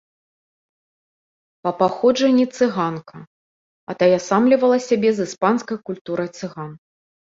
[1.67, 3.17] Па паходжанні цыганка,
[3.95, 6.71] атаясамлівала сябе з іспанскай культурай цыган.